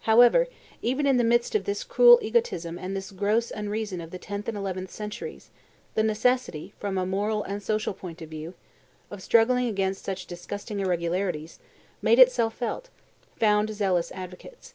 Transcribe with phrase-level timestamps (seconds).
[0.00, 0.48] However,
[0.82, 4.48] even in the midst of this cruel egotism and this gross unreason of the tenth
[4.48, 5.48] and eleventh centuries,
[5.94, 8.54] the necessity, from a moral and social point of view,
[9.12, 11.60] of struggling against such disgusting irregularities,
[12.02, 12.90] made itself felt,
[13.30, 14.74] and found zealous advocates.